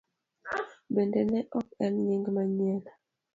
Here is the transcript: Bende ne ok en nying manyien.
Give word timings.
Bende 0.93 1.21
ne 1.31 1.39
ok 1.59 1.67
en 1.85 1.93
nying 2.05 2.25
manyien. 2.35 2.83